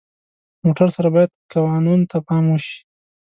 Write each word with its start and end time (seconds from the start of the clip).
موټر 0.63 0.87
سره 0.95 1.09
باید 1.15 1.31
قانون 1.53 1.99
ته 2.09 2.17
پام 2.27 2.45
وشي. 2.49 2.77